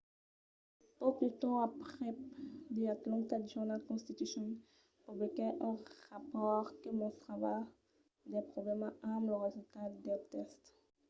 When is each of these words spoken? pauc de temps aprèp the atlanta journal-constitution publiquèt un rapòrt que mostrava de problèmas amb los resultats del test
pauc 0.97 1.15
de 1.25 1.29
temps 1.41 1.59
aprèp 1.69 2.17
the 2.73 2.83
atlanta 2.95 3.35
journal-constitution 3.51 4.45
publiquèt 5.05 5.53
un 5.67 5.75
rapòrt 6.07 6.69
que 6.81 6.89
mostrava 7.01 7.55
de 8.31 8.39
problèmas 8.51 8.95
amb 9.11 9.23
los 9.27 9.43
resultats 9.47 9.97
del 10.07 10.21
test 10.33 10.61